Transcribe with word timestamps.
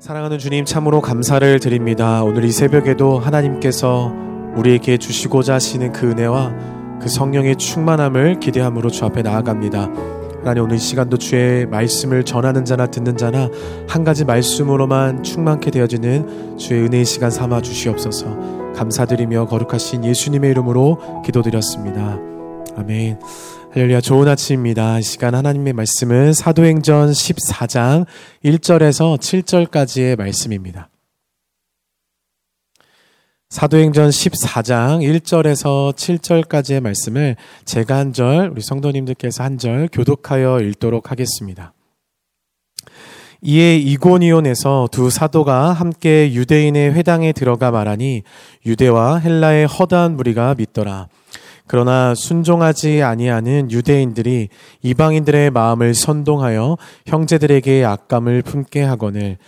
사랑하는 0.00 0.38
주님 0.38 0.64
참으로 0.64 1.02
감사를 1.02 1.60
드립니다. 1.60 2.24
오늘 2.24 2.44
이 2.44 2.52
새벽에도 2.52 3.18
하나님께서 3.18 4.10
우리에게 4.56 4.96
주시고자 4.96 5.52
하시는 5.52 5.92
그 5.92 6.10
은혜와 6.10 6.98
그 7.02 7.08
성령의 7.10 7.56
충만함을 7.56 8.40
기대함으로 8.40 8.88
주 8.88 9.04
앞에 9.04 9.20
나아갑니다. 9.20 9.90
하나님 10.38 10.64
오늘 10.64 10.76
이 10.76 10.78
시간도 10.78 11.18
주의 11.18 11.66
말씀을 11.66 12.24
전하는 12.24 12.64
자나 12.64 12.86
듣는 12.86 13.18
자나 13.18 13.50
한 13.90 14.02
가지 14.02 14.24
말씀으로만 14.24 15.22
충만케 15.22 15.70
되어지는 15.70 16.56
주의 16.56 16.80
은혜의 16.80 17.04
시간 17.04 17.30
삼아 17.30 17.60
주시옵소서 17.60 18.72
감사드리며 18.76 19.48
거룩하신 19.48 20.06
예수님의 20.06 20.52
이름으로 20.52 21.22
기도드렸습니다. 21.26 22.18
아멘. 22.78 23.18
할렐루야 23.72 24.00
좋은 24.00 24.26
아침입니다. 24.26 24.98
이 24.98 25.02
시간 25.04 25.32
하나님의 25.36 25.74
말씀은 25.74 26.32
사도행전 26.32 27.12
14장 27.12 28.04
1절에서 28.44 29.16
7절까지의 29.16 30.16
말씀입니다. 30.18 30.90
사도행전 33.48 34.10
14장 34.10 35.02
1절에서 35.20 35.94
7절까지의 35.94 36.80
말씀을 36.80 37.36
제가 37.64 37.96
한 37.96 38.12
절, 38.12 38.48
우리 38.48 38.60
성도님들께서 38.60 39.44
한 39.44 39.56
절 39.56 39.88
교독하여 39.92 40.58
읽도록 40.62 41.12
하겠습니다. 41.12 41.72
이에 43.42 43.76
이고니온에서 43.76 44.88
두 44.90 45.10
사도가 45.10 45.72
함께 45.74 46.32
유대인의 46.34 46.94
회당에 46.94 47.32
들어가 47.32 47.70
말하니 47.70 48.24
유대와 48.66 49.18
헬라의 49.18 49.68
허다한 49.68 50.16
무리가 50.16 50.56
믿더라. 50.58 51.06
그러나 51.70 52.16
순종하지 52.16 53.00
아니하는 53.04 53.70
유대인들이 53.70 54.48
이방인들의 54.82 55.52
마음을 55.52 55.94
선동하여 55.94 56.76
형제들에게 57.06 57.84
악감을 57.84 58.42
품게 58.42 58.82
하거늘 58.82 59.38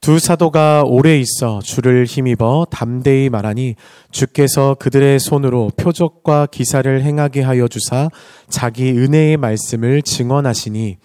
두 0.00 0.18
사도가 0.18 0.82
오래 0.84 1.16
있어 1.20 1.60
주를 1.62 2.04
힘입어 2.04 2.66
담대히 2.68 3.28
말하니 3.28 3.76
주께서 4.10 4.74
그들의 4.74 5.20
손으로 5.20 5.70
표적과 5.76 6.46
기사를 6.46 7.00
행하게 7.00 7.42
하여 7.42 7.68
주사 7.68 8.08
자기 8.48 8.90
은혜의 8.90 9.36
말씀을 9.36 10.02
증언하시니 10.02 10.96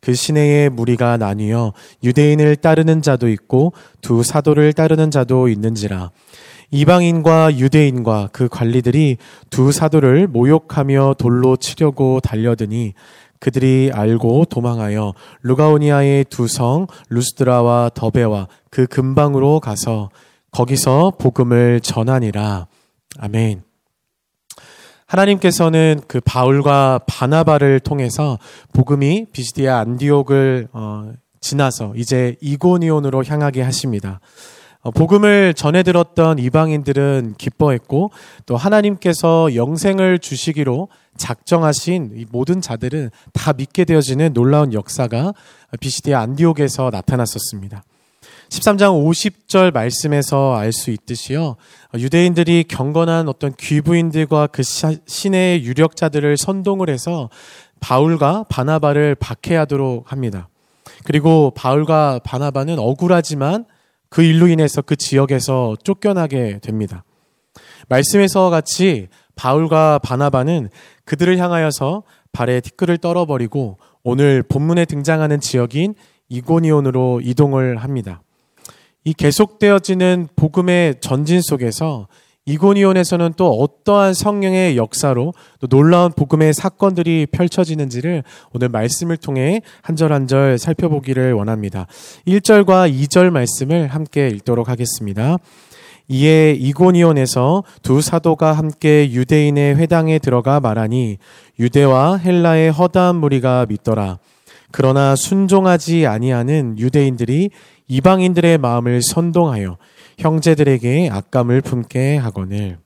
그 0.00 0.14
시내의 0.14 0.70
무리가 0.70 1.16
나뉘어 1.16 1.72
유대인을 2.04 2.54
따르는 2.54 3.02
자도 3.02 3.28
있고 3.28 3.72
두 4.00 4.22
사도를 4.22 4.72
따르는 4.72 5.10
자도 5.10 5.48
있는지라 5.48 6.12
이방인과 6.72 7.58
유대인과 7.58 8.30
그 8.32 8.48
관리들이 8.48 9.18
두 9.50 9.72
사도를 9.72 10.26
모욕하며 10.26 11.16
돌로 11.18 11.56
치려고 11.56 12.18
달려드니 12.20 12.94
그들이 13.38 13.90
알고 13.92 14.46
도망하여 14.46 15.12
루가오니아의 15.42 16.24
두 16.30 16.46
성 16.46 16.86
루스드라와 17.10 17.90
더베와 17.94 18.48
그 18.70 18.86
근방으로 18.86 19.60
가서 19.60 20.10
거기서 20.50 21.12
복음을 21.18 21.80
전하니라. 21.80 22.66
아멘. 23.18 23.62
하나님께서는 25.06 26.00
그 26.08 26.20
바울과 26.20 27.00
바나바를 27.06 27.80
통해서 27.80 28.38
복음이 28.72 29.26
비시디아 29.32 29.78
안디옥을 29.80 30.68
어, 30.72 31.12
지나서 31.40 31.92
이제 31.96 32.36
이고니온으로 32.40 33.24
향하게 33.24 33.60
하십니다. 33.60 34.20
어, 34.82 34.90
복음을 34.90 35.54
전해 35.54 35.84
들었던 35.84 36.38
이방인들은 36.38 37.36
기뻐했고 37.38 38.10
또 38.46 38.56
하나님께서 38.56 39.54
영생을 39.54 40.18
주시기로 40.18 40.88
작정하신 41.16 42.12
이 42.16 42.26
모든 42.30 42.60
자들은 42.60 43.10
다 43.32 43.52
믿게 43.52 43.84
되어지는 43.84 44.32
놀라운 44.32 44.72
역사가 44.72 45.34
비시디아 45.78 46.20
안디옥에서 46.20 46.90
나타났었습니다. 46.90 47.84
13장 48.48 49.02
50절 49.08 49.72
말씀에서 49.72 50.56
알 50.56 50.72
수 50.72 50.90
있듯이요. 50.90 51.56
유대인들이 51.94 52.64
경건한 52.64 53.28
어떤 53.28 53.54
귀부인들과 53.54 54.48
그 54.48 54.62
시내의 54.62 55.64
유력자들을 55.64 56.36
선동을 56.36 56.90
해서 56.90 57.30
바울과 57.80 58.46
바나바를 58.48 59.14
박해하도록 59.14 60.10
합니다. 60.10 60.48
그리고 61.04 61.52
바울과 61.54 62.20
바나바는 62.24 62.78
억울하지만 62.78 63.64
그 64.12 64.22
일로 64.22 64.46
인해서 64.46 64.82
그 64.82 64.94
지역에서 64.94 65.74
쫓겨나게 65.82 66.58
됩니다. 66.58 67.02
말씀에서 67.88 68.50
같이 68.50 69.08
바울과 69.36 70.00
바나바는 70.00 70.68
그들을 71.06 71.38
향하여서 71.38 72.02
발에 72.32 72.60
티끌을 72.60 72.98
떨어버리고 72.98 73.78
오늘 74.02 74.42
본문에 74.42 74.84
등장하는 74.84 75.40
지역인 75.40 75.94
이고니온으로 76.28 77.22
이동을 77.24 77.78
합니다. 77.78 78.22
이 79.04 79.14
계속되어지는 79.14 80.28
복음의 80.36 81.00
전진 81.00 81.40
속에서 81.40 82.06
이고니온에서는 82.44 83.34
또 83.36 83.52
어떠한 83.52 84.14
성령의 84.14 84.76
역사로 84.76 85.32
또 85.60 85.66
놀라운 85.68 86.10
복음의 86.10 86.54
사건들이 86.54 87.26
펼쳐지는지를 87.30 88.24
오늘 88.52 88.68
말씀을 88.68 89.16
통해 89.16 89.60
한 89.80 89.94
절 89.94 90.10
한 90.12 90.26
절 90.26 90.58
살펴보기를 90.58 91.34
원합니다. 91.34 91.86
1절과 92.26 92.92
2절 92.92 93.30
말씀을 93.30 93.86
함께 93.86 94.26
읽도록 94.28 94.68
하겠습니다. 94.68 95.36
이에 96.08 96.50
이고니온에서 96.52 97.62
두 97.82 98.00
사도가 98.00 98.52
함께 98.52 99.10
유대인의 99.12 99.76
회당에 99.76 100.18
들어가 100.18 100.58
말하니 100.58 101.18
유대와 101.60 102.16
헬라의 102.16 102.72
허다한 102.72 103.16
무리가 103.16 103.66
믿더라. 103.68 104.18
그러나 104.72 105.14
순종하지 105.14 106.06
아니하는 106.08 106.76
유대인들이 106.78 107.50
이방인들의 107.86 108.58
마음을 108.58 109.00
선동하여 109.02 109.76
형제들에게 110.22 111.10
악감을 111.10 111.62
품게 111.62 112.16
하거늘. 112.16 112.78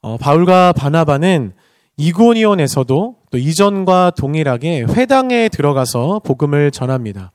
어, 0.00 0.16
바울과 0.16 0.72
바나바는 0.72 1.54
이고니온에서도 1.96 3.16
또 3.30 3.38
이전과 3.38 4.12
동일하게 4.16 4.82
회당에 4.82 5.48
들어가서 5.48 6.20
복음을 6.20 6.70
전합니다. 6.70 7.32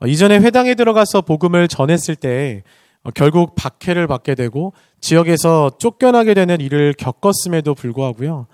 어, 0.00 0.06
이전에 0.06 0.38
회당에 0.38 0.74
들어가서 0.74 1.22
복음을 1.22 1.66
전했을 1.66 2.16
때 2.16 2.62
어, 3.02 3.10
결국 3.14 3.54
박해를 3.54 4.06
받게 4.06 4.34
되고 4.34 4.74
지역에서 5.00 5.70
쫓겨나게 5.78 6.34
되는 6.34 6.60
일을 6.60 6.92
겪었음에도 6.98 7.74
불구하고요. 7.74 8.46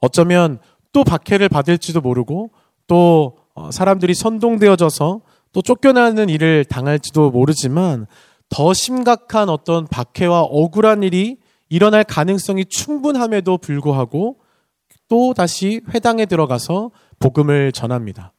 어쩌면 0.00 0.58
또 0.92 1.04
박해를 1.04 1.48
받을지도 1.48 2.00
모르고 2.00 2.50
또 2.88 3.36
어, 3.54 3.70
사람들이 3.70 4.14
선동되어져서 4.14 5.20
또 5.52 5.62
쫓겨나는 5.62 6.28
일을 6.28 6.64
당할지도 6.64 7.30
모르지만 7.30 8.06
더 8.48 8.72
심각한 8.72 9.48
어떤 9.48 9.86
박해와 9.86 10.42
억울한 10.42 11.02
일이 11.02 11.38
일어날 11.68 12.04
가능성이 12.04 12.64
충분함에도 12.64 13.58
불구하고 13.58 14.38
또 15.08 15.34
다시 15.34 15.80
회당에 15.92 16.26
들어가서 16.26 16.90
복음을 17.18 17.72
전합니다. 17.72 18.32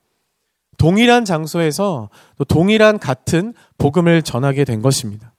동일한 0.77 1.25
장소에서 1.25 2.09
또 2.37 2.45
동일한 2.45 2.99
같은 2.99 3.53
복음을 3.77 4.21
전하게 4.21 4.63
된 4.63 4.81
것입니다. 4.81 5.33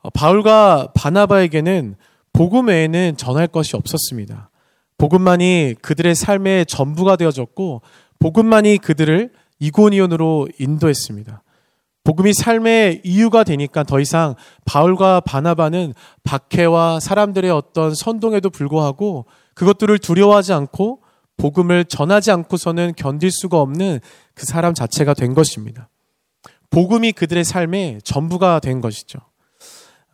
어, 0.00 0.10
바울과 0.10 0.92
바나바에게는 0.94 1.94
복음 2.32 2.68
외에는 2.68 3.16
전할 3.16 3.46
것이 3.46 3.76
없었습니다. 3.76 4.50
복음만이 4.98 5.76
그들의 5.80 6.14
삶의 6.14 6.66
전부가 6.66 7.16
되어졌고 7.16 7.82
복음만이 8.18 8.78
그들을 8.78 9.30
이고니온으로 9.58 10.48
인도했습니다. 10.58 11.42
복음이 12.04 12.32
삶의 12.32 13.02
이유가 13.04 13.44
되니까 13.44 13.84
더 13.84 14.00
이상 14.00 14.34
바울과 14.64 15.20
바나바는 15.20 15.94
박해와 16.24 17.00
사람들의 17.00 17.50
어떤 17.50 17.94
선동에도 17.94 18.50
불구하고 18.50 19.26
그것들을 19.54 19.98
두려워하지 19.98 20.52
않고 20.52 21.02
복음을 21.36 21.84
전하지 21.84 22.30
않고서는 22.30 22.94
견딜 22.96 23.30
수가 23.30 23.60
없는 23.60 24.00
그 24.34 24.46
사람 24.46 24.74
자체가 24.74 25.14
된 25.14 25.34
것입니다. 25.34 25.88
복음이 26.70 27.12
그들의 27.12 27.44
삶의 27.44 28.00
전부가 28.02 28.58
된 28.60 28.80
것이죠. 28.80 29.18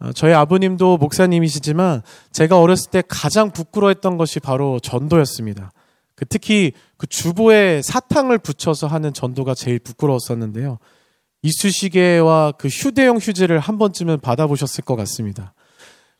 어, 0.01 0.13
저희 0.13 0.33
아버님도 0.33 0.99
목사님이시지만 0.99 2.03
제가 2.33 2.61
어렸을 2.61 2.91
때 2.91 3.03
가장 3.07 3.51
부끄러웠던 3.51 4.17
것이 4.17 4.41
바로 4.41 4.79
전도였습니다. 4.81 5.73
그 6.15 6.25
특히 6.27 6.73
그 6.97 7.07
주보에 7.07 7.81
사탕을 7.83 8.39
붙여서 8.39 8.87
하는 8.89 9.13
전도가 9.13 9.55
제일 9.55 9.79
부끄러웠었는데요. 9.79 10.79
이쑤시개와 11.43 12.53
그 12.53 12.69
휴대용 12.69 13.19
휴지를 13.19 13.59
한 13.59 13.79
번쯤은 13.79 14.21
받아보셨을 14.21 14.85
것 14.85 14.97
같습니다. 14.97 15.55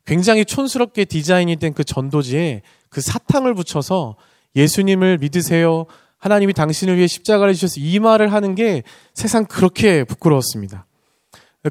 굉장히 0.05 0.45
촌스럽게 0.45 1.05
디자인이 1.05 1.55
된 1.57 1.73
그 1.73 1.83
전도지에 1.83 2.61
그 2.89 3.01
사탕을 3.01 3.53
붙여서 3.53 4.15
예수님을 4.55 5.19
믿으세요. 5.19 5.85
하나님이 6.17 6.53
당신을 6.53 6.97
위해 6.97 7.07
십자가를 7.07 7.53
지셔서 7.53 7.75
이 7.79 7.99
말을 7.99 8.33
하는 8.33 8.55
게 8.55 8.83
세상 9.13 9.45
그렇게 9.45 10.03
부끄러웠습니다. 10.03 10.85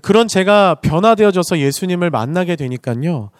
그런 0.02 0.28
제가 0.28 0.76
변화되어져서 0.76 1.58
예수님을 1.58 2.10
만나게 2.10 2.56
되니까요. 2.56 3.30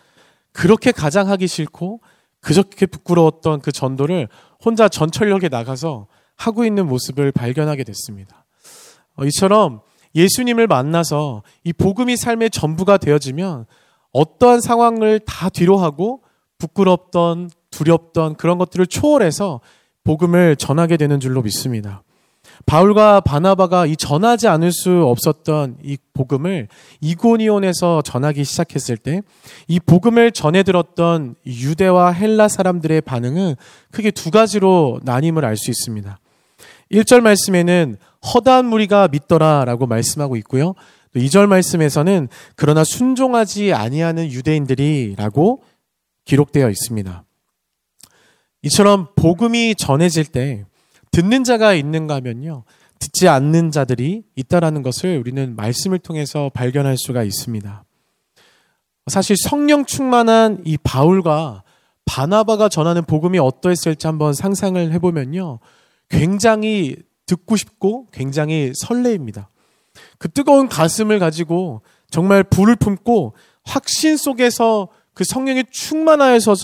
그렇게 0.52 0.92
가장 0.92 1.28
하기 1.28 1.46
싫고 1.46 2.00
그저께 2.40 2.86
부끄러웠던 2.86 3.60
그 3.60 3.70
전도를 3.72 4.28
혼자 4.64 4.88
전철역에 4.88 5.48
나가서 5.48 6.06
하고 6.36 6.64
있는 6.64 6.86
모습을 6.86 7.32
발견하게 7.32 7.84
됐습니다. 7.84 8.44
어, 9.16 9.24
이처럼 9.24 9.80
예수님을 10.14 10.66
만나서 10.66 11.42
이 11.64 11.72
복음이 11.72 12.16
삶의 12.16 12.50
전부가 12.50 12.96
되어지면 12.98 13.66
어떠한 14.12 14.60
상황을 14.60 15.20
다 15.20 15.48
뒤로하고 15.48 16.22
부끄럽던 16.58 17.50
두렵던 17.70 18.34
그런 18.36 18.58
것들을 18.58 18.86
초월해서 18.86 19.60
복음을 20.04 20.56
전하게 20.56 20.96
되는 20.96 21.20
줄로 21.20 21.42
믿습니다. 21.42 22.02
바울과 22.66 23.20
바나바가 23.20 23.86
이 23.86 23.94
전하지 23.96 24.48
않을 24.48 24.72
수 24.72 25.04
없었던 25.04 25.76
이 25.84 25.98
복음을 26.14 26.68
이고니온에서 27.00 28.02
전하기 28.02 28.42
시작했을 28.42 28.96
때 28.96 29.20
이 29.68 29.78
복음을 29.78 30.32
전해 30.32 30.62
들었던 30.62 31.34
유대와 31.46 32.12
헬라 32.12 32.48
사람들의 32.48 33.02
반응은 33.02 33.54
크게 33.90 34.10
두 34.10 34.30
가지로 34.30 35.00
나님을 35.02 35.44
알 35.44 35.56
수 35.56 35.70
있습니다. 35.70 36.18
1절 36.90 37.20
말씀에는 37.20 37.98
허다한 38.24 38.66
무리가 38.66 39.08
믿더라라고 39.08 39.86
말씀하고 39.86 40.36
있고요. 40.36 40.74
또 41.12 41.20
2절 41.20 41.46
말씀에서는 41.46 42.28
그러나 42.56 42.84
순종하지 42.84 43.72
아니하는 43.72 44.30
유대인들이라고 44.30 45.62
기록되어 46.24 46.68
있습니다. 46.68 47.24
이처럼 48.62 49.08
복음이 49.16 49.74
전해질 49.76 50.26
때 50.26 50.64
듣는 51.10 51.44
자가 51.44 51.74
있는가 51.74 52.16
하면요. 52.16 52.64
듣지 52.98 53.28
않는 53.28 53.70
자들이 53.70 54.24
있다라는 54.34 54.82
것을 54.82 55.16
우리는 55.18 55.54
말씀을 55.54 55.98
통해서 55.98 56.50
발견할 56.52 56.96
수가 56.98 57.22
있습니다. 57.22 57.84
사실 59.06 59.36
성령 59.36 59.84
충만한 59.84 60.62
이 60.64 60.76
바울과 60.76 61.62
바나바가 62.04 62.68
전하는 62.68 63.04
복음이 63.04 63.38
어떠했을지 63.38 64.06
한번 64.06 64.34
상상을 64.34 64.92
해보면요. 64.92 65.60
굉장히 66.08 66.96
듣고 67.28 67.56
싶고 67.56 68.08
굉장히 68.10 68.72
설레입니다. 68.74 69.48
그 70.18 70.28
뜨거운 70.28 70.68
가슴을 70.68 71.20
가지고 71.20 71.82
정말 72.10 72.42
불을 72.42 72.76
품고 72.76 73.34
확신 73.64 74.16
속에서 74.16 74.88
그 75.14 75.24
성령이 75.24 75.64
충만하여서 75.70 76.54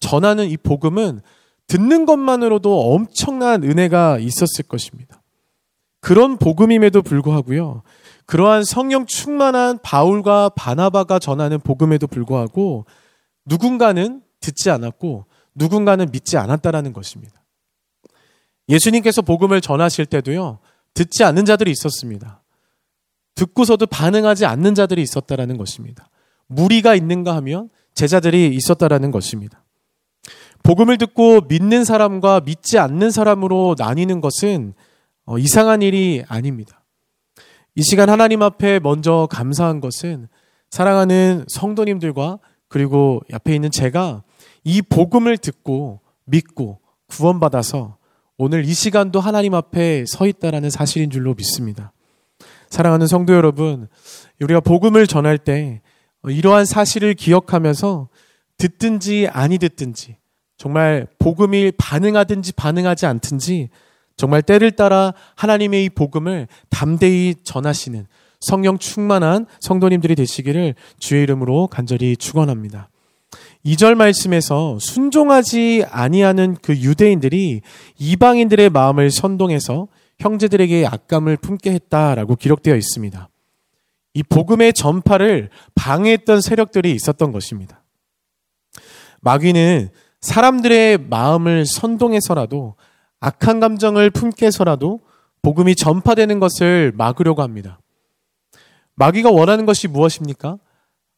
전하는 0.00 0.48
이 0.48 0.56
복음은 0.56 1.20
듣는 1.68 2.04
것만으로도 2.06 2.92
엄청난 2.92 3.62
은혜가 3.62 4.18
있었을 4.18 4.64
것입니다. 4.66 5.22
그런 6.00 6.36
복음임에도 6.36 7.00
불구하고요. 7.00 7.82
그러한 8.26 8.64
성령 8.64 9.06
충만한 9.06 9.78
바울과 9.82 10.50
바나바가 10.50 11.18
전하는 11.18 11.60
복음에도 11.60 12.06
불구하고 12.06 12.86
누군가는 13.46 14.22
듣지 14.40 14.70
않았고 14.70 15.26
누군가는 15.54 16.08
믿지 16.10 16.36
않았다라는 16.38 16.92
것입니다. 16.92 17.41
예수님께서 18.68 19.22
복음을 19.22 19.60
전하실 19.60 20.06
때도요. 20.06 20.58
듣지 20.94 21.24
않는 21.24 21.44
자들이 21.44 21.70
있었습니다. 21.70 22.42
듣고서도 23.34 23.86
반응하지 23.86 24.46
않는 24.46 24.74
자들이 24.74 25.02
있었다라는 25.02 25.56
것입니다. 25.56 26.10
무리가 26.46 26.94
있는가 26.94 27.34
하면 27.36 27.70
제자들이 27.94 28.54
있었다라는 28.54 29.10
것입니다. 29.10 29.64
복음을 30.62 30.96
듣고 30.98 31.40
믿는 31.48 31.84
사람과 31.84 32.40
믿지 32.40 32.78
않는 32.78 33.10
사람으로 33.10 33.74
나뉘는 33.78 34.20
것은 34.20 34.74
어, 35.24 35.38
이상한 35.38 35.82
일이 35.82 36.22
아닙니다. 36.28 36.84
이 37.74 37.82
시간 37.82 38.10
하나님 38.10 38.42
앞에 38.42 38.80
먼저 38.80 39.26
감사한 39.30 39.80
것은 39.80 40.28
사랑하는 40.70 41.44
성도님들과 41.48 42.38
그리고 42.68 43.20
옆에 43.30 43.54
있는 43.54 43.70
제가 43.70 44.22
이 44.64 44.82
복음을 44.82 45.36
듣고 45.38 46.00
믿고 46.24 46.80
구원받아서 47.08 47.96
오늘 48.44 48.64
이 48.64 48.74
시간도 48.74 49.20
하나님 49.20 49.54
앞에 49.54 50.04
서 50.04 50.26
있다라는 50.26 50.68
사실인 50.68 51.10
줄로 51.10 51.32
믿습니다. 51.34 51.92
사랑하는 52.70 53.06
성도 53.06 53.34
여러분, 53.34 53.86
우리가 54.40 54.58
복음을 54.58 55.06
전할 55.06 55.38
때 55.38 55.80
이러한 56.26 56.64
사실을 56.64 57.14
기억하면서 57.14 58.08
듣든지 58.58 59.28
아니 59.30 59.58
듣든지 59.58 60.16
정말 60.56 61.06
복음이 61.20 61.70
반응하든지 61.78 62.54
반응하지 62.54 63.06
않든지 63.06 63.68
정말 64.16 64.42
때를 64.42 64.72
따라 64.72 65.12
하나님의 65.36 65.84
이 65.84 65.88
복음을 65.88 66.48
담대히 66.68 67.36
전하시는 67.44 68.08
성령 68.40 68.76
충만한 68.76 69.46
성도님들이 69.60 70.16
되시기를 70.16 70.74
주의 70.98 71.22
이름으로 71.22 71.68
간절히 71.68 72.16
축원합니다. 72.16 72.90
2절 73.64 73.94
말씀에서 73.94 74.78
순종하지 74.80 75.84
아니하는 75.88 76.56
그 76.60 76.76
유대인들이 76.76 77.60
이방인들의 77.98 78.70
마음을 78.70 79.10
선동해서 79.10 79.88
형제들에게 80.18 80.86
악감을 80.86 81.36
품게 81.36 81.72
했다라고 81.72 82.36
기록되어 82.36 82.74
있습니다. 82.74 83.28
이 84.14 84.22
복음의 84.24 84.72
전파를 84.72 85.50
방해했던 85.74 86.40
세력들이 86.40 86.92
있었던 86.92 87.32
것입니다. 87.32 87.82
마귀는 89.20 89.90
사람들의 90.20 90.98
마음을 90.98 91.64
선동해서라도 91.64 92.74
악한 93.20 93.60
감정을 93.60 94.10
품게 94.10 94.46
해서라도 94.46 95.00
복음이 95.42 95.74
전파되는 95.76 96.40
것을 96.40 96.92
막으려고 96.94 97.42
합니다. 97.42 97.80
마귀가 98.96 99.30
원하는 99.30 99.66
것이 99.66 99.88
무엇입니까? 99.88 100.58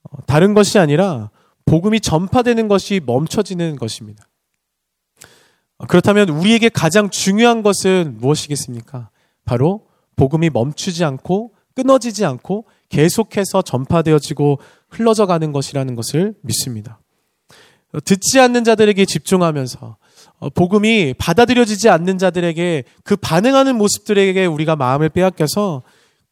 어, 0.02 0.22
다른 0.26 0.54
것이 0.54 0.78
아니라 0.78 1.30
복음이 1.66 2.00
전파되는 2.00 2.68
것이 2.68 3.00
멈춰지는 3.04 3.76
것입니다. 3.76 4.28
어, 5.78 5.86
그렇다면 5.86 6.28
우리에게 6.28 6.68
가장 6.68 7.10
중요한 7.10 7.62
것은 7.62 8.16
무엇이겠습니까? 8.18 9.10
바로 9.44 9.86
복음이 10.16 10.50
멈추지 10.50 11.04
않고 11.04 11.52
끊어지지 11.74 12.24
않고 12.24 12.66
계속해서 12.88 13.62
전파되어지고 13.62 14.60
흘러져 14.88 15.26
가는 15.26 15.52
것이라는 15.52 15.94
것을 15.96 16.34
믿습니다. 16.42 17.00
듣지 18.04 18.40
않는 18.40 18.64
자들에게 18.64 19.04
집중하면서 19.04 19.96
어, 20.38 20.50
복음이 20.50 21.14
받아들여지지 21.18 21.88
않는 21.88 22.18
자들에게 22.18 22.84
그 23.04 23.16
반응하는 23.16 23.76
모습들에게 23.76 24.46
우리가 24.46 24.76
마음을 24.76 25.08
빼앗겨서 25.08 25.82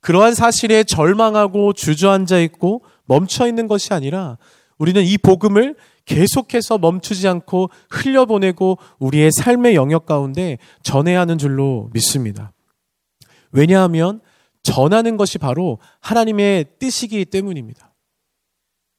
그러한 0.00 0.34
사실에 0.34 0.82
절망하고 0.82 1.72
주저앉아 1.72 2.38
있고 2.40 2.82
멈춰 3.04 3.46
있는 3.46 3.68
것이 3.68 3.94
아니라 3.94 4.38
우리는 4.82 5.04
이 5.04 5.16
복음을 5.16 5.76
계속해서 6.06 6.76
멈추지 6.78 7.28
않고 7.28 7.70
흘려보내고 7.88 8.78
우리의 8.98 9.30
삶의 9.30 9.76
영역 9.76 10.06
가운데 10.06 10.58
전해야 10.82 11.20
하는 11.20 11.38
줄로 11.38 11.88
믿습니다. 11.92 12.52
왜냐하면 13.52 14.20
전하는 14.64 15.16
것이 15.16 15.38
바로 15.38 15.78
하나님의 16.00 16.64
뜻이기 16.80 17.26
때문입니다. 17.26 17.94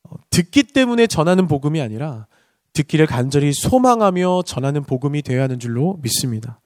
어, 0.05 0.15
듣기 0.29 0.63
때문에 0.63 1.05
전하는 1.05 1.49
복음이 1.49 1.81
아니라 1.81 2.27
듣기를 2.71 3.05
간절히 3.05 3.51
소망하며 3.51 4.43
전하는 4.45 4.85
복음이 4.85 5.21
되어야 5.21 5.43
하는 5.43 5.59
줄로 5.59 5.99
믿습니다. 6.01 6.61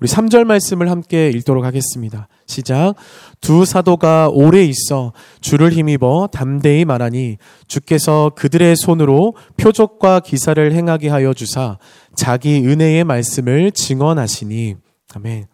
우리 0.00 0.08
3절 0.08 0.44
말씀을 0.44 0.90
함께 0.90 1.30
읽도록 1.30 1.64
하겠습니다. 1.64 2.28
시작. 2.46 2.94
두 3.40 3.64
사도가 3.64 4.30
오래 4.32 4.64
있어 4.64 5.12
주를 5.40 5.72
힘입어 5.72 6.28
담대히 6.32 6.84
말하니 6.84 7.38
주께서 7.66 8.30
그들의 8.36 8.76
손으로 8.76 9.34
표적과 9.56 10.20
기사를 10.20 10.72
행하게 10.72 11.08
하여 11.08 11.34
주사 11.34 11.78
자기 12.14 12.58
은혜의 12.58 13.04
말씀을 13.04 13.72
증언하시니. 13.72 14.76
아멘. 15.14 15.46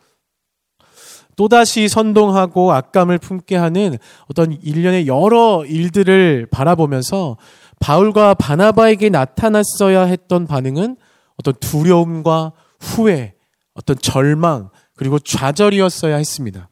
또다시 1.37 1.89
선동하고 1.89 2.73
악감을 2.73 3.19
품게 3.19 3.57
하는 3.57 3.99
어떤 4.31 4.53
일련의 4.63 5.07
여러 5.07 5.65
일들을 5.67 6.47
바라보면서 6.51 7.37
바울과 7.81 8.35
바나바에게 8.35 9.11
나타났어야 9.11 10.05
했던 10.05 10.47
반응은 10.47 10.97
어떤 11.37 11.55
두려움과 11.61 12.53
후회, 12.81 13.34
어떤 13.75 13.97
절망, 13.99 14.71
그리고 14.97 15.19
좌절이었어야 15.19 16.17
했습니다. 16.17 16.71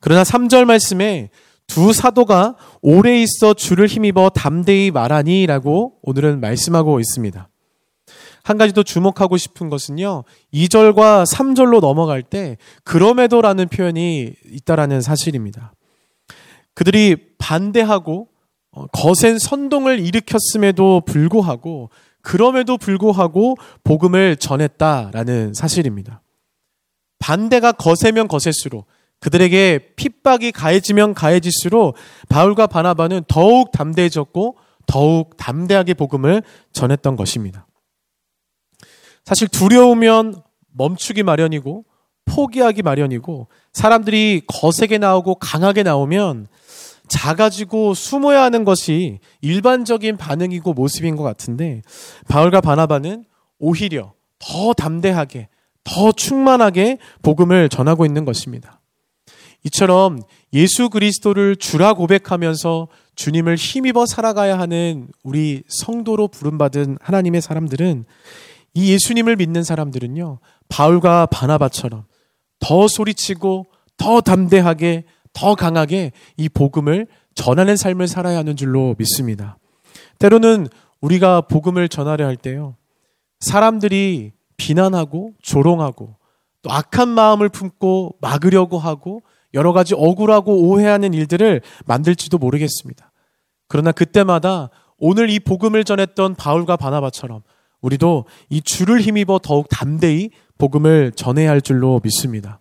그러나 0.00 0.22
3절 0.22 0.64
말씀에 0.64 1.30
두 1.66 1.92
사도가 1.92 2.56
오래 2.82 3.22
있어 3.22 3.54
주를 3.54 3.86
힘입어 3.86 4.30
담대히 4.30 4.90
말하니 4.90 5.46
라고 5.46 5.98
오늘은 6.02 6.40
말씀하고 6.40 7.00
있습니다. 7.00 7.48
한 8.42 8.58
가지 8.58 8.72
더 8.72 8.82
주목하고 8.82 9.36
싶은 9.36 9.68
것은요, 9.68 10.24
2절과 10.52 11.24
3절로 11.26 11.80
넘어갈 11.80 12.22
때, 12.22 12.56
그럼에도라는 12.84 13.68
표현이 13.68 14.34
있다라는 14.44 15.02
사실입니다. 15.02 15.72
그들이 16.74 17.34
반대하고 17.38 18.28
어, 18.72 18.86
거센 18.86 19.38
선동을 19.38 20.00
일으켰음에도 20.00 21.02
불구하고 21.04 21.90
그럼에도 22.22 22.76
불구하고 22.76 23.56
복음을 23.84 24.36
전했다라는 24.36 25.54
사실입니다. 25.54 26.22
반대가 27.18 27.72
거세면 27.72 28.28
거셀수록 28.28 28.86
그들에게 29.20 29.94
핍박이 29.96 30.52
가해지면 30.52 31.14
가해질수록 31.14 31.94
바울과 32.28 32.66
바나바는 32.66 33.24
더욱 33.28 33.70
담대해졌고 33.72 34.56
더욱 34.86 35.36
담대하게 35.36 35.94
복음을 35.94 36.42
전했던 36.72 37.16
것입니다. 37.16 37.66
사실 39.24 39.46
두려우면 39.48 40.42
멈추기 40.72 41.22
마련이고 41.22 41.84
포기하기 42.24 42.82
마련이고 42.82 43.48
사람들이 43.72 44.42
거세게 44.46 44.98
나오고 44.98 45.36
강하게 45.36 45.82
나오면 45.82 46.48
작아지고 47.10 47.92
숨어야 47.92 48.42
하는 48.42 48.64
것이 48.64 49.18
일반적인 49.42 50.16
반응이고 50.16 50.72
모습인 50.72 51.16
것 51.16 51.24
같은데 51.24 51.82
바울과 52.28 52.62
바나바는 52.62 53.24
오히려 53.58 54.14
더 54.38 54.72
담대하게 54.72 55.48
더 55.84 56.12
충만하게 56.12 56.98
복음을 57.22 57.68
전하고 57.68 58.06
있는 58.06 58.24
것입니다. 58.24 58.80
이처럼 59.64 60.22
예수 60.54 60.88
그리스도를 60.88 61.56
주라 61.56 61.92
고백하면서 61.92 62.88
주님을 63.14 63.56
힘입어 63.56 64.06
살아가야 64.06 64.58
하는 64.58 65.08
우리 65.22 65.62
성도로 65.68 66.28
부름받은 66.28 66.98
하나님의 67.00 67.42
사람들은 67.42 68.06
이 68.72 68.92
예수님을 68.92 69.36
믿는 69.36 69.64
사람들은요, 69.64 70.38
바울과 70.68 71.26
바나바처럼 71.26 72.04
더 72.60 72.88
소리치고 72.88 73.66
더 73.96 74.20
담대하게 74.20 75.04
더 75.32 75.54
강하게 75.54 76.12
이 76.36 76.48
복음을 76.48 77.06
전하는 77.34 77.76
삶을 77.76 78.08
살아야 78.08 78.38
하는 78.38 78.56
줄로 78.56 78.94
믿습니다. 78.98 79.58
때로는 80.18 80.68
우리가 81.00 81.42
복음을 81.42 81.88
전하려 81.88 82.26
할 82.26 82.36
때요, 82.36 82.76
사람들이 83.40 84.32
비난하고 84.56 85.32
조롱하고 85.42 86.16
또 86.62 86.70
악한 86.70 87.08
마음을 87.08 87.48
품고 87.48 88.16
막으려고 88.20 88.78
하고 88.78 89.22
여러 89.54 89.72
가지 89.72 89.94
억울하고 89.94 90.68
오해하는 90.68 91.14
일들을 91.14 91.62
만들지도 91.86 92.38
모르겠습니다. 92.38 93.10
그러나 93.66 93.92
그때마다 93.92 94.68
오늘 94.98 95.30
이 95.30 95.40
복음을 95.40 95.82
전했던 95.84 96.34
바울과 96.34 96.76
바나바처럼 96.76 97.42
우리도 97.80 98.26
이 98.50 98.60
주를 98.60 99.00
힘입어 99.00 99.38
더욱 99.42 99.68
담대히 99.70 100.30
복음을 100.58 101.12
전해야 101.12 101.50
할 101.50 101.62
줄로 101.62 102.00
믿습니다. 102.04 102.60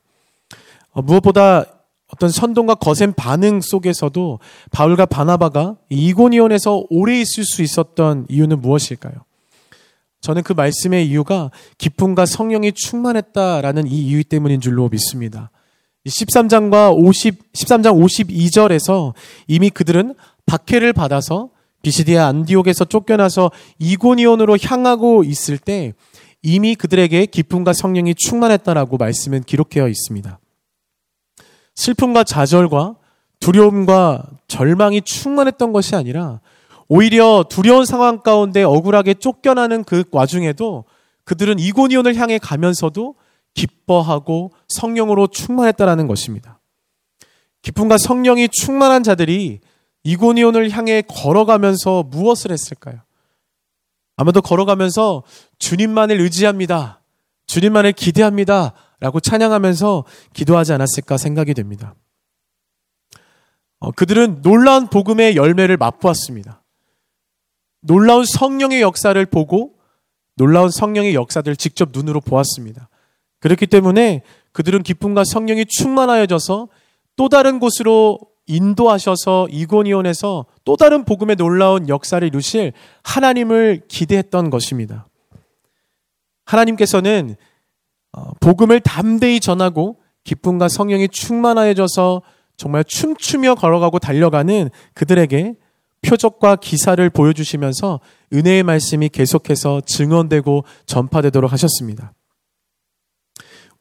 어, 0.91 1.01
무엇보다 1.01 1.65
어떤 2.11 2.29
선동과 2.29 2.75
거센 2.75 3.13
반응 3.13 3.61
속에서도 3.61 4.39
바울과 4.71 5.05
바나바가 5.05 5.77
이고니온에서 5.89 6.85
오래 6.89 7.19
있을 7.19 7.43
수 7.43 7.61
있었던 7.61 8.25
이유는 8.29 8.61
무엇일까요? 8.61 9.13
저는 10.21 10.43
그 10.43 10.53
말씀의 10.53 11.07
이유가 11.07 11.51
기쁨과 11.77 12.25
성령이 12.25 12.73
충만했다라는 12.73 13.87
이 13.87 14.07
이유 14.07 14.23
때문인 14.23 14.59
줄로 14.59 14.89
믿습니다. 14.89 15.51
13장과 16.05 16.95
50, 16.97 17.53
13장 17.53 17.95
52절에서 18.03 19.13
이미 19.47 19.69
그들은 19.69 20.15
박해를 20.45 20.93
받아서 20.93 21.49
비시디아 21.81 22.25
안디옥에서 22.27 22.85
쫓겨나서 22.85 23.51
이고니온으로 23.77 24.57
향하고 24.61 25.23
있을 25.23 25.57
때 25.57 25.93
이미 26.41 26.75
그들에게 26.75 27.27
기쁨과 27.27 27.73
성령이 27.73 28.15
충만했다라고 28.15 28.97
말씀은 28.97 29.43
기록되어 29.43 29.87
있습니다. 29.87 30.39
슬픔과 31.79 32.25
좌절과 32.25 32.95
두려움과 33.39 34.25
절망이 34.49 35.01
충만했던 35.01 35.71
것이 35.71 35.95
아니라 35.95 36.41
오히려 36.89 37.45
두려운 37.47 37.85
상황 37.85 38.19
가운데 38.19 38.63
억울하게 38.63 39.13
쫓겨나는 39.13 39.85
그 39.85 40.03
와중에도 40.11 40.83
그들은 41.23 41.57
이고니온을 41.57 42.15
향해 42.15 42.37
가면서도 42.37 43.15
기뻐하고 43.53 44.51
성령으로 44.67 45.27
충만했다라는 45.27 46.07
것입니다. 46.07 46.59
기쁨과 47.61 47.97
성령이 47.97 48.49
충만한 48.49 49.01
자들이 49.01 49.61
이고니온을 50.03 50.71
향해 50.71 51.01
걸어가면서 51.01 52.03
무엇을 52.03 52.51
했을까요? 52.51 52.99
아마도 54.17 54.41
걸어가면서 54.41 55.23
주님만을 55.59 56.19
의지합니다. 56.19 57.01
주님만을 57.47 57.93
기대합니다. 57.93 58.73
라고 58.99 59.19
찬양하면서 59.19 60.05
기도하지 60.33 60.73
않았을까 60.73 61.17
생각이 61.17 61.53
됩니다. 61.53 61.95
어, 63.79 63.91
그들은 63.91 64.41
놀라운 64.41 64.87
복음의 64.87 65.35
열매를 65.35 65.77
맛보았습니다. 65.77 66.63
놀라운 67.81 68.25
성령의 68.25 68.81
역사를 68.81 69.25
보고 69.25 69.75
놀라운 70.35 70.69
성령의 70.69 71.15
역사들을 71.15 71.55
직접 71.55 71.89
눈으로 71.93 72.19
보았습니다. 72.19 72.89
그렇기 73.39 73.67
때문에 73.67 74.23
그들은 74.51 74.83
기쁨과 74.83 75.23
성령이 75.23 75.65
충만하여져서 75.65 76.67
또 77.15 77.29
다른 77.29 77.59
곳으로 77.59 78.19
인도하셔서 78.47 79.47
이고니온에서 79.51 80.45
또 80.65 80.75
다른 80.75 81.05
복음의 81.05 81.35
놀라운 81.35 81.87
역사를 81.87 82.25
이루실 82.27 82.73
하나님을 83.03 83.83
기대했던 83.87 84.49
것입니다. 84.49 85.07
하나님께서는 86.45 87.35
어, 87.35 87.35
복음을 88.39 88.79
담대히 88.79 89.39
전하고 89.39 89.99
기쁨과 90.23 90.67
성령이 90.67 91.09
충만하여져서 91.09 92.21
정말 92.57 92.83
춤추며 92.83 93.55
걸어가고 93.55 93.99
달려가는 93.99 94.69
그들에게 94.93 95.55
표적과 96.01 96.57
기사를 96.57 97.09
보여주시면서 97.09 97.99
은혜의 98.33 98.63
말씀이 98.63 99.09
계속해서 99.09 99.81
증언되고 99.85 100.63
전파되도록 100.85 101.51
하셨습니다. 101.51 102.13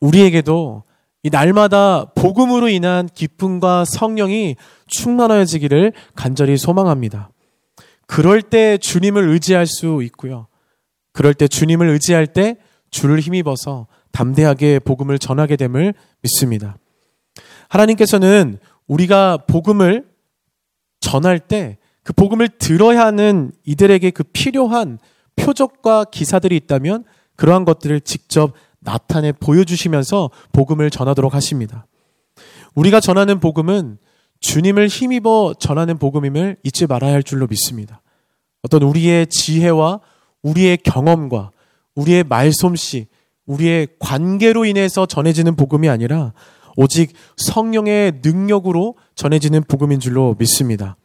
우리에게도 0.01 0.85
이 1.25 1.31
날마다 1.31 2.07
복음으로 2.15 2.69
인한 2.69 3.09
기쁨과 3.13 3.85
성령이 3.85 4.57
충만해지기를 4.87 5.93
간절히 6.15 6.57
소망합니다. 6.57 7.31
그럴 8.07 8.41
때 8.41 8.79
주님을 8.79 9.29
의지할 9.29 9.67
수 9.67 10.01
있고요. 10.05 10.47
그럴 11.13 11.35
때 11.35 11.49
주님을 11.49 11.89
의지할 11.89 12.29
때 12.29 12.57
주를 12.91 13.19
힘입어서 13.19 13.87
담대하게 14.13 14.81
복음을 14.81 15.19
전하게 15.19 15.57
됨을 15.57 15.95
믿습니다. 16.23 16.77
하나님께서는 17.69 18.59
우리가 18.87 19.39
복음을 19.47 20.07
전할 21.01 21.39
때 21.39 21.79
그 22.09 22.15
복음을 22.15 22.49
들어야 22.49 23.05
하는 23.05 23.53
이들에게 23.67 24.13
그 24.13 24.23
필요한 24.23 24.99
표적과 25.37 26.05
기사들이 26.05 26.57
있다면 26.57 27.05
그러한 27.37 27.67
것들을 27.67 28.01
직접 28.01 28.55
나타내 28.79 29.31
보여주시면서 29.31 30.31
복음을 30.55 30.89
전하도록 30.89 31.35
하십니다. 31.35 31.87
우리가 32.75 33.01
전하는 33.01 33.41
복음은 33.41 33.99
주님을 34.41 34.87
힘입어 34.89 35.53
전하는 35.59 35.99
복음임을 35.99 36.57
잊지 36.63 36.87
말아야 36.87 37.13
할 37.13 37.23
줄로 37.23 37.47
믿습니다. 37.47 38.01
어떤 38.63 38.85
우리의 38.85 39.27
지혜와 39.27 40.01
우리의 40.41 40.79
경험과 40.79 41.51
우리의 41.95 42.25
말솜씨, 42.25 43.09
우리의 43.49 43.89
관계로 43.99 44.65
인해서 44.65 45.07
전해지는 45.07 45.57
복음이 45.57 45.89
아니라 45.89 46.33
오직 46.77 47.13
성령의 47.37 48.21
능력으로 48.23 48.95
전해지는 49.17 49.65
복음인 49.65 49.99
줄로 49.99 50.37
믿습니다. 50.39 50.97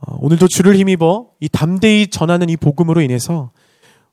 어, 0.00 0.16
오늘도 0.18 0.48
주를 0.48 0.74
힘입어 0.74 1.28
이 1.40 1.48
담대히 1.48 2.08
전하는 2.08 2.48
이 2.48 2.56
복음으로 2.56 3.00
인해서 3.02 3.52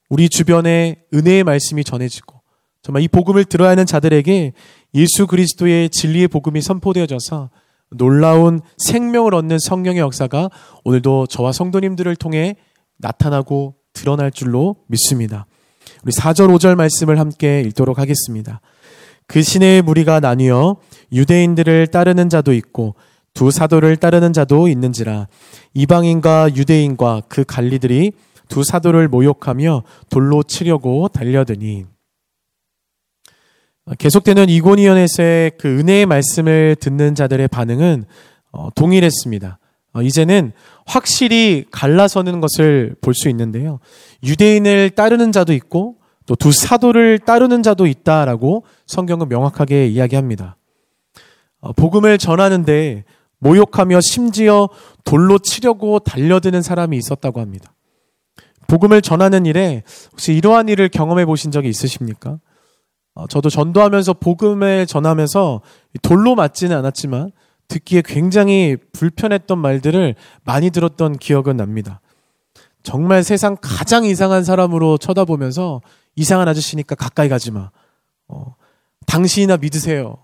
우리 0.10 0.30
주변에 0.30 1.04
은혜의 1.14 1.44
말씀이 1.44 1.84
전해지고 1.84 2.42
정말 2.84 3.02
이 3.02 3.08
복음을 3.08 3.46
들어야 3.46 3.72
하는 3.72 3.86
자들에게 3.86 4.54
예수 4.96 5.26
그리스도의 5.26 5.90
진리의 5.90 6.28
복음이 6.28 6.62
선포되어져서 6.62 7.50
놀라운 7.92 8.62
생명을 8.78 9.34
얻는 9.34 9.58
성령의 9.60 10.00
역사가 10.00 10.50
오늘도 10.84 11.28
저와 11.28 11.54
성도님들을 11.54 12.16
통해 12.18 12.56
나타나고 12.98 13.76
드러날 13.94 14.32
줄로 14.32 14.76
믿습니다. 14.88 15.46
우리 16.04 16.12
4절 16.12 16.54
5절 16.56 16.76
말씀을 16.76 17.20
함께 17.20 17.62
읽도록 17.62 18.00
하겠습니다. 18.00 18.62
그 19.28 19.42
시내의 19.42 19.82
무리가 19.82 20.20
나뉘어 20.20 20.78
유대인들을 21.14 21.88
따르는 21.88 22.30
자도 22.30 22.54
있고 22.54 22.96
두 23.34 23.50
사도를 23.50 23.96
따르는 23.96 24.34
자도 24.34 24.68
있는지라 24.68 25.28
이방인과 25.74 26.56
유대인과 26.56 27.24
그 27.30 27.46
관리들이 27.46 28.12
두 28.50 28.64
사도를 28.64 29.08
모욕하며 29.08 29.84
돌로 30.10 30.44
치려고 30.44 31.08
달려드니 31.08 31.86
계속되는 33.98 34.50
이고니언에서의 34.50 35.52
그 35.58 35.80
은혜의 35.80 36.06
말씀을 36.06 36.76
듣는 36.80 37.16
자들의 37.16 37.48
반응은 37.48 38.06
어, 38.52 38.70
동일했습니다. 38.76 39.60
어, 39.94 40.02
이제는 40.02 40.54
확실히 40.86 41.66
갈라서는 41.72 42.42
것을 42.42 42.96
볼 43.02 43.14
수 43.14 43.30
있는데요. 43.30 43.80
유대인을 44.24 44.92
따르는 44.92 45.32
자도 45.32 45.54
있고 45.54 45.98
또 46.28 46.36
두 46.36 46.52
사도를 46.52 47.20
따르는 47.20 47.62
자도 47.64 47.88
있다라고 47.88 48.64
성경은 48.86 49.28
명확하게 49.28 49.88
이야기합니다. 49.88 50.56
어, 51.60 51.74
복음을 51.74 52.18
전하는데 52.18 53.04
모욕하며 53.40 54.00
심지어 54.02 54.70
돌로 55.04 55.40
치려고 55.40 56.00
달려드는 56.00 56.62
사람이 56.62 56.96
있었다고 56.98 57.42
합니다. 57.42 57.74
복음을 58.68 59.02
전하는 59.02 59.46
일에 59.46 59.84
혹시 60.12 60.34
이러한 60.34 60.70
일을 60.70 60.90
경험해 60.90 61.26
보신 61.26 61.52
적이 61.52 61.70
있으십니까? 61.70 62.40
어, 63.14 63.28
저도 63.28 63.50
전도하면서 63.50 64.14
복음을 64.14 64.86
전하면서 64.86 65.62
돌로 66.02 66.36
맞지는 66.36 66.78
않았지만 66.78 67.32
듣기에 67.72 68.02
굉장히 68.04 68.76
불편했던 68.92 69.58
말들을 69.58 70.16
많이 70.44 70.70
들었던 70.72 71.18
기억은 71.18 71.56
납니다. 71.56 72.02
정말 72.84 73.24
세상 73.24 73.56
가장 73.62 74.04
이상한 74.04 74.44
사람으로 74.44 74.98
쳐다보면서 74.98 75.82
이상한 76.16 76.48
아저씨니까 76.50 76.96
가까이 76.96 77.30
가지 77.30 77.52
마. 77.52 77.72
어, 78.28 78.56
당신이나 79.08 79.58
믿으세요. 79.58 80.18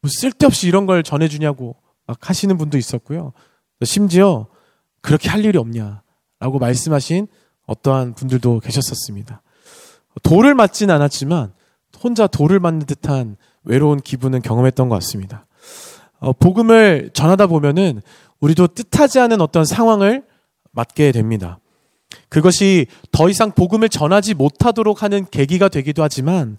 뭐 0.00 0.10
쓸데없이 0.10 0.66
이런 0.66 0.86
걸 0.86 1.02
전해주냐고 1.02 1.76
막 2.06 2.30
하시는 2.30 2.56
분도 2.56 2.78
있었고요. 2.78 3.32
심지어 3.84 4.46
그렇게 5.02 5.28
할 5.28 5.44
일이 5.44 5.58
없냐라고 5.58 6.58
말씀하신 6.58 7.28
어떠한 7.66 8.14
분들도 8.14 8.60
계셨었습니다. 8.60 9.42
돌을 10.22 10.54
맞진 10.54 10.90
않았지만 10.90 11.52
혼자 12.02 12.26
돌을 12.26 12.60
맞는 12.60 12.86
듯한 12.86 13.36
외로운 13.64 14.00
기분은 14.00 14.40
경험했던 14.40 14.88
것 14.88 14.94
같습니다. 14.96 15.47
어, 16.20 16.32
복음을 16.32 17.10
전하다 17.12 17.46
보면은 17.46 18.00
우리도 18.40 18.68
뜻하지 18.68 19.18
않은 19.20 19.40
어떤 19.40 19.64
상황을 19.64 20.24
맞게 20.72 21.12
됩니다. 21.12 21.58
그것이 22.28 22.86
더 23.12 23.28
이상 23.28 23.52
복음을 23.52 23.88
전하지 23.88 24.34
못하도록 24.34 25.02
하는 25.02 25.26
계기가 25.30 25.68
되기도 25.68 26.02
하지만 26.02 26.58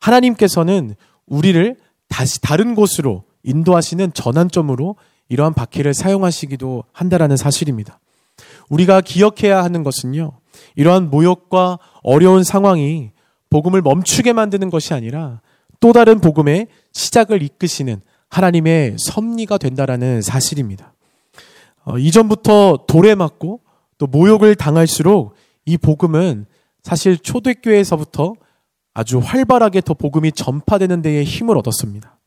하나님께서는 0.00 0.94
우리를 1.26 1.76
다시 2.08 2.40
다른 2.40 2.74
곳으로 2.74 3.24
인도하시는 3.42 4.12
전환점으로 4.12 4.96
이러한 5.28 5.54
바퀴를 5.54 5.94
사용하시기도 5.94 6.84
한다라는 6.92 7.36
사실입니다. 7.36 7.98
우리가 8.68 9.00
기억해야 9.00 9.62
하는 9.64 9.82
것은요. 9.82 10.32
이러한 10.76 11.10
모욕과 11.10 11.78
어려운 12.02 12.44
상황이 12.44 13.10
복음을 13.50 13.82
멈추게 13.82 14.32
만드는 14.32 14.70
것이 14.70 14.94
아니라 14.94 15.40
또 15.80 15.92
다른 15.92 16.20
복음의 16.20 16.68
시작을 16.92 17.42
이끄시는 17.42 18.00
하나님의 18.28 18.96
섭리가 18.98 19.58
된다라는 19.58 20.22
사실입니다. 20.22 20.94
어, 21.84 21.98
이전부터 21.98 22.84
돌에 22.86 23.14
맞고 23.14 23.60
또 23.98 24.06
모욕을 24.06 24.54
당할수록 24.54 25.34
이 25.64 25.76
복음은 25.76 26.46
사실 26.82 27.18
초대교회에서부터 27.18 28.34
아주 28.94 29.18
활발하게 29.18 29.82
더 29.82 29.94
복음이 29.94 30.32
전파되는 30.32 31.02
데에 31.02 31.22
힘을 31.24 31.56
얻었습니다. 31.58 32.18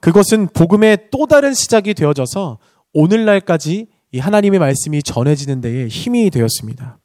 그것은 0.00 0.48
복음의 0.48 1.08
또 1.10 1.26
다른 1.26 1.54
시작이 1.54 1.94
되어져서 1.94 2.58
오늘날까지 2.92 3.86
이 4.12 4.18
하나님의 4.18 4.60
말씀이 4.60 5.02
전해지는 5.02 5.60
데에 5.60 5.88
힘이 5.88 6.30
되었습니다. 6.30 6.98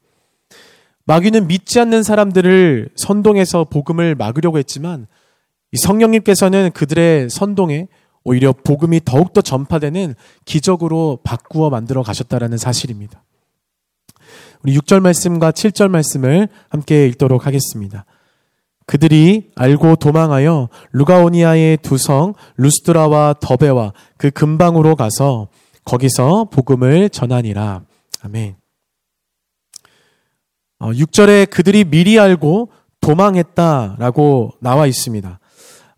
마귀는 1.06 1.48
믿지 1.48 1.80
않는 1.80 2.02
사람들을 2.02 2.90
선동해서 2.96 3.64
복음을 3.64 4.14
막으려고 4.14 4.58
했지만 4.58 5.06
이 5.72 5.76
성령님께서는 5.76 6.70
그들의 6.72 7.28
선동에 7.28 7.88
오히려 8.24 8.52
복음이 8.52 9.02
더욱더 9.04 9.40
전파되는 9.42 10.14
기적으로 10.44 11.18
바꾸어 11.22 11.70
만들어 11.70 12.02
가셨다라는 12.02 12.58
사실입니다. 12.58 13.22
우리 14.62 14.76
6절 14.78 15.00
말씀과 15.00 15.52
7절 15.52 15.88
말씀을 15.88 16.48
함께 16.70 17.06
읽도록 17.06 17.46
하겠습니다. 17.46 18.06
그들이 18.86 19.50
알고 19.54 19.96
도망하여 19.96 20.68
루가오니아의 20.92 21.78
두 21.78 21.96
성 21.96 22.34
루스드라와 22.56 23.34
더베와 23.40 23.92
그 24.16 24.30
근방으로 24.30 24.96
가서 24.96 25.48
거기서 25.84 26.44
복음을 26.50 27.10
전하니라. 27.10 27.82
아멘. 28.22 28.56
6절에 30.80 31.42
어, 31.42 31.50
그들이 31.50 31.84
미리 31.84 32.18
알고 32.18 32.70
도망했다라고 33.00 34.52
나와 34.60 34.86
있습니다. 34.86 35.38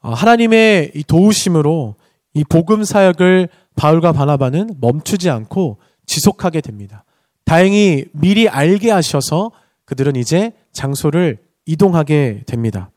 어, 0.02 0.12
하나님의 0.12 0.92
도우심으로 1.06 1.95
이 2.36 2.44
복음 2.44 2.84
사역을 2.84 3.48
바울과 3.76 4.12
바나바는 4.12 4.74
멈추지 4.78 5.30
않고 5.30 5.78
지속하게 6.04 6.60
됩니다. 6.60 7.02
다행히 7.46 8.04
미리 8.12 8.46
알게 8.46 8.90
하셔서 8.90 9.52
그들은 9.86 10.16
이제 10.16 10.52
장소를 10.70 11.38
이동하게 11.64 12.42
됩니다. 12.46 12.90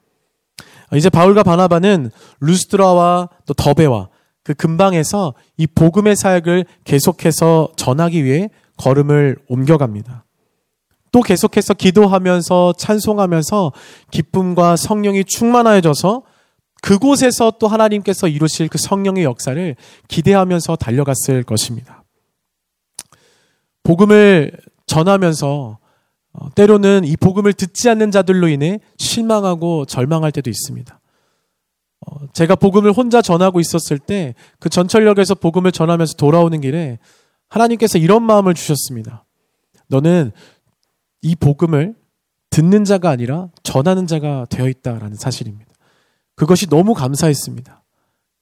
이제 0.93 1.09
바울과 1.09 1.43
바나바는 1.43 2.11
루스드라와 2.41 3.29
또 3.45 3.53
더베와 3.53 4.09
그 4.43 4.53
근방에서 4.53 5.33
이 5.55 5.67
복음의 5.67 6.17
사역을 6.17 6.65
계속해서 6.83 7.69
전하기 7.77 8.25
위해 8.25 8.49
걸음을 8.75 9.37
옮겨갑니다. 9.47 10.25
또 11.13 11.21
계속해서 11.21 11.75
기도하면서 11.75 12.73
찬송하면서 12.77 13.71
기쁨과 14.11 14.75
성령이 14.75 15.23
충만하여져서 15.23 16.23
그곳에서 16.81 17.51
또 17.59 17.67
하나님께서 17.67 18.27
이루실 18.27 18.69
그 18.69 18.77
성령의 18.77 19.23
역사를 19.23 19.75
기대하면서 20.07 20.75
달려갔을 20.77 21.43
것입니다. 21.43 22.03
복음을 23.83 24.51
전하면서 24.85 25.79
어, 26.31 26.49
때로는 26.53 27.05
이 27.05 27.17
복음을 27.17 27.53
듣지 27.53 27.89
않는 27.89 28.11
자들로 28.11 28.47
인해 28.47 28.79
실망하고 28.97 29.85
절망할 29.85 30.31
때도 30.31 30.49
있습니다. 30.49 30.99
어, 32.07 32.27
제가 32.33 32.55
복음을 32.55 32.91
혼자 32.91 33.21
전하고 33.21 33.59
있었을 33.59 33.99
때 33.99 34.35
그 34.59 34.69
전철역에서 34.69 35.35
복음을 35.35 35.71
전하면서 35.71 36.15
돌아오는 36.15 36.61
길에 36.61 36.99
하나님께서 37.49 37.97
이런 37.97 38.23
마음을 38.23 38.53
주셨습니다. 38.53 39.25
너는 39.87 40.31
이 41.21 41.35
복음을 41.35 41.95
듣는 42.51 42.85
자가 42.85 43.09
아니라 43.09 43.49
전하는 43.63 44.07
자가 44.07 44.45
되어 44.49 44.67
있다라는 44.67 45.15
사실입니다. 45.15 45.68
그것이 46.39 46.67
너무 46.67 46.93
감사했습니다. 46.93 47.83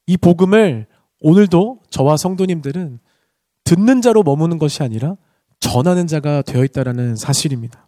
이 0.05 0.17
복음을 0.17 0.85
오늘도 1.19 1.79
저와 1.89 2.15
성도님들은 2.15 2.99
듣는 3.63 4.01
자로 4.03 4.21
머무는 4.21 4.59
것이 4.59 4.83
아니라 4.83 5.15
전하는 5.59 6.05
자가 6.05 6.43
되어 6.43 6.63
있다라는 6.63 7.15
사실입니다. 7.15 7.87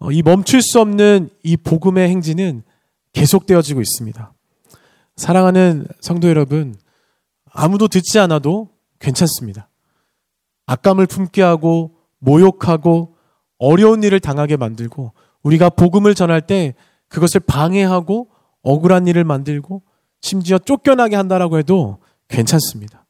어, 0.00 0.10
이 0.10 0.22
멈출 0.22 0.60
수 0.60 0.80
없는 0.80 1.30
이 1.44 1.56
복음의 1.56 2.08
행진은 2.08 2.64
계속되어지고 3.12 3.80
있습니다. 3.80 4.32
사랑하는 5.14 5.86
성도 6.00 6.28
여러분, 6.28 6.74
아무도 7.52 7.86
듣지 7.86 8.18
않아도 8.18 8.70
괜찮습니다. 8.98 9.68
악감을 10.66 11.06
품게 11.06 11.42
하고 11.42 11.94
모욕하고 12.18 13.14
어려운 13.58 14.02
일을 14.02 14.18
당하게 14.18 14.56
만들고 14.56 15.12
우리가 15.44 15.70
복음을 15.70 16.16
전할 16.16 16.40
때 16.40 16.74
그것을 17.06 17.38
방해하고 17.38 18.33
억울한 18.64 19.06
일을 19.06 19.24
만들고 19.24 19.82
심지어 20.20 20.58
쫓겨나게 20.58 21.14
한다라고 21.16 21.58
해도 21.58 21.98
괜찮습니다. 22.28 23.06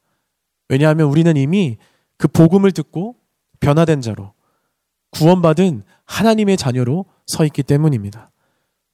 왜냐하면 0.69 1.09
우리는 1.09 1.35
이미 1.37 1.79
그 2.19 2.29
복음을 2.29 2.71
듣고 2.73 3.17
변화된 3.61 4.01
자로 4.01 4.33
구원받은 5.11 5.85
하나님의 6.05 6.57
자녀로 6.57 7.07
서 7.27 7.45
있기 7.45 7.63
때문입니다. 7.63 8.31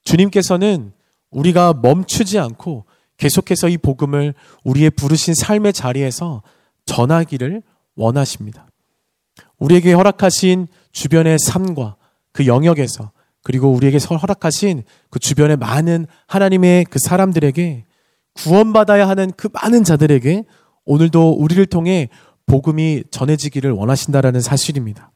주님께서는 0.03 0.93
우리가 1.31 1.73
멈추지 1.73 2.39
않고 2.39 2.85
계속해서 3.17 3.69
이 3.69 3.77
복음을 3.77 4.33
우리의 4.63 4.91
부르신 4.91 5.33
삶의 5.33 5.73
자리에서 5.73 6.43
전하기를 6.85 7.61
원하십니다. 7.95 8.67
우리에게 9.57 9.93
허락하신 9.93 10.67
주변의 10.91 11.37
삶과 11.39 11.95
그 12.31 12.47
영역에서 12.47 13.11
그리고 13.43 13.71
우리에게 13.71 13.97
허락하신 13.97 14.83
그 15.09 15.19
주변의 15.19 15.57
많은 15.57 16.05
하나님의 16.27 16.85
그 16.85 16.99
사람들에게 16.99 17.85
구원받아야 18.33 19.07
하는 19.07 19.31
그 19.35 19.49
많은 19.51 19.83
자들에게 19.83 20.45
오늘도 20.85 21.31
우리를 21.31 21.65
통해 21.67 22.09
복음이 22.45 23.03
전해지기를 23.11 23.71
원하신다라는 23.71 24.41
사실입니다. 24.41 25.11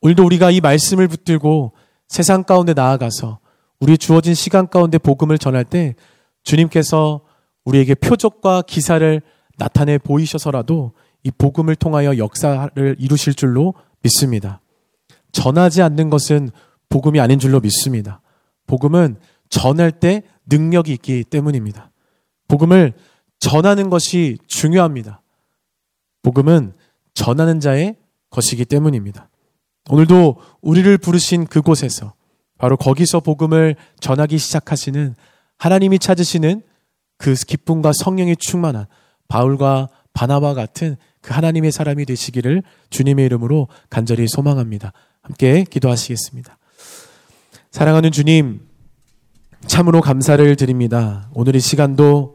오늘도 0.00 0.24
우리가 0.24 0.50
이 0.50 0.60
말씀을 0.60 1.08
붙들고 1.08 1.72
세상 2.08 2.42
가운데 2.44 2.74
나아가서 2.74 3.38
우리 3.80 3.96
주어진 3.98 4.34
시간 4.34 4.68
가운데 4.68 4.98
복음을 4.98 5.38
전할 5.38 5.64
때 5.64 5.94
주님께서 6.44 7.22
우리에게 7.64 7.94
표적과 7.94 8.62
기사를 8.62 9.22
나타내 9.58 9.98
보이셔서라도 9.98 10.92
이 11.24 11.30
복음을 11.30 11.76
통하여 11.76 12.18
역사를 12.18 12.96
이루실 12.98 13.34
줄로 13.34 13.74
믿습니다. 14.02 14.60
전하지 15.30 15.82
않는 15.82 16.10
것은 16.10 16.50
복음이 16.92 17.20
아닌 17.20 17.38
줄로 17.38 17.58
믿습니다. 17.60 18.20
복음은 18.66 19.16
전할 19.48 19.90
때 19.90 20.22
능력이 20.46 20.92
있기 20.92 21.24
때문입니다. 21.24 21.90
복음을 22.48 22.92
전하는 23.40 23.88
것이 23.88 24.36
중요합니다. 24.46 25.22
복음은 26.20 26.74
전하는 27.14 27.60
자의 27.60 27.96
것이기 28.28 28.66
때문입니다. 28.66 29.30
오늘도 29.88 30.36
우리를 30.60 30.98
부르신 30.98 31.46
그곳에서 31.46 32.12
바로 32.58 32.76
거기서 32.76 33.20
복음을 33.20 33.74
전하기 33.98 34.36
시작하시는 34.36 35.14
하나님이 35.56 35.98
찾으시는 35.98 36.60
그 37.16 37.32
기쁨과 37.32 37.92
성령이 37.94 38.36
충만한 38.36 38.84
바울과 39.28 39.88
바나바 40.12 40.52
같은 40.52 40.96
그 41.22 41.32
하나님의 41.32 41.72
사람이 41.72 42.04
되시기를 42.04 42.62
주님의 42.90 43.24
이름으로 43.24 43.68
간절히 43.88 44.28
소망합니다. 44.28 44.92
함께 45.22 45.64
기도하시겠습니다. 45.64 46.58
사랑하는 47.72 48.12
주님, 48.12 48.60
참으로 49.66 50.02
감사를 50.02 50.56
드립니다. 50.56 51.30
오늘 51.32 51.56
이 51.56 51.60
시간도 51.60 52.34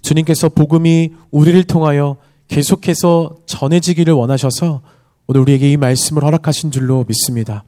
주님께서 0.00 0.48
복음이 0.48 1.10
우리를 1.32 1.64
통하여 1.64 2.18
계속해서 2.46 3.34
전해지기를 3.46 4.14
원하셔서 4.14 4.82
오늘 5.26 5.40
우리에게 5.40 5.72
이 5.72 5.76
말씀을 5.76 6.22
허락하신 6.22 6.70
줄로 6.70 7.04
믿습니다. 7.08 7.64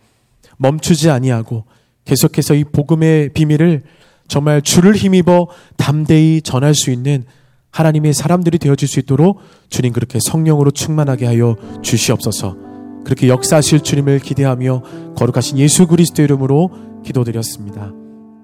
멈추지 0.58 1.10
아니하고 1.10 1.64
계속해서 2.04 2.54
이 2.54 2.62
복음의 2.62 3.30
비밀을 3.30 3.82
정말 4.28 4.62
주를 4.62 4.94
힘입어 4.94 5.48
담대히 5.76 6.40
전할 6.42 6.76
수 6.76 6.92
있는 6.92 7.24
하나님의 7.72 8.14
사람들이 8.14 8.58
되어질 8.58 8.86
수 8.86 9.00
있도록 9.00 9.40
주님 9.70 9.92
그렇게 9.92 10.20
성령으로 10.20 10.70
충만하게 10.70 11.26
하여 11.26 11.56
주시옵소서. 11.82 12.68
그렇게 13.04 13.26
역사하실 13.28 13.80
주님을 13.80 14.20
기대하며 14.20 14.82
거룩하신 15.16 15.58
예수 15.58 15.88
그리스도 15.88 16.22
이름으로 16.22 16.87
기도드렸습니다. 17.02 17.92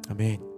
아멘. 0.09 0.54